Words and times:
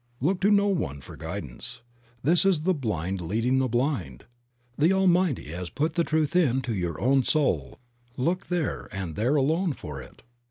Look 0.19 0.41
to 0.41 0.49
no 0.49 0.65
one 0.65 0.99
for 0.99 1.15
guidance. 1.15 1.81
This 2.23 2.43
is 2.43 2.61
the 2.61 2.73
"blind 2.73 3.21
leading 3.21 3.59
the 3.59 3.67
blind." 3.67 4.25
The 4.75 4.91
Almighty 4.91 5.51
has 5.51 5.69
put 5.69 5.93
the 5.93 6.03
truth 6.03 6.35
into 6.35 6.73
your 6.73 6.99
own 6.99 7.21
soul; 7.21 7.77
look 8.17 8.47
there 8.47 8.89
and 8.91 9.15
there 9.15 9.35
alone 9.35 9.73
for 9.73 10.01
it. 10.01 10.23